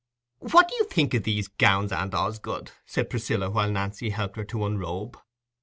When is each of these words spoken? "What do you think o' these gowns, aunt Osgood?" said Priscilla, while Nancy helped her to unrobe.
"What 0.39 0.67
do 0.67 0.73
you 0.77 0.85
think 0.85 1.13
o' 1.13 1.19
these 1.19 1.47
gowns, 1.47 1.91
aunt 1.91 2.15
Osgood?" 2.15 2.71
said 2.87 3.07
Priscilla, 3.11 3.51
while 3.51 3.69
Nancy 3.69 4.09
helped 4.09 4.35
her 4.37 4.45
to 4.45 4.65
unrobe. 4.65 5.15